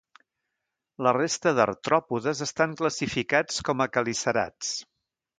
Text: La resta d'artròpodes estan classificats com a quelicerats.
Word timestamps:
La 1.07 1.11
resta 1.17 1.51
d'artròpodes 1.59 2.41
estan 2.45 2.73
classificats 2.79 3.61
com 3.69 3.83
a 3.85 3.87
quelicerats. 3.99 4.73